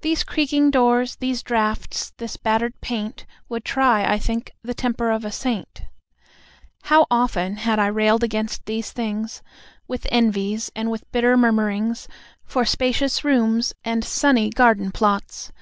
These 0.00 0.24
creaking 0.24 0.70
doors, 0.70 1.16
these 1.16 1.42
draughts, 1.42 2.14
this 2.16 2.38
battered 2.38 2.80
paint, 2.80 3.26
Would 3.50 3.66
try, 3.66 4.02
I 4.10 4.18
think, 4.18 4.50
the 4.62 4.72
temper 4.72 5.10
of 5.10 5.26
a 5.26 5.30
saint, 5.30 5.82
How 6.84 7.06
often 7.10 7.56
had 7.56 7.78
I 7.78 7.88
railed 7.88 8.24
against 8.24 8.64
these 8.64 8.92
things, 8.92 9.42
With 9.86 10.06
envies, 10.10 10.72
and 10.74 10.90
with 10.90 11.04
bitter 11.12 11.36
murmurings 11.36 12.08
For 12.46 12.64
spacious 12.64 13.24
rooms, 13.24 13.74
and 13.84 14.02
sunny 14.02 14.48
garden 14.48 14.90
plots! 14.90 15.52